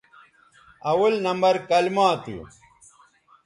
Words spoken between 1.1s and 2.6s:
نمبر کلما تھو